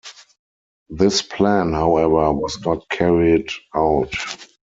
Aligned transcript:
This 0.89 1.21
plan, 1.21 1.73
however, 1.73 2.33
was 2.33 2.59
not 2.65 2.89
carried 2.89 3.51
out. 3.75 4.15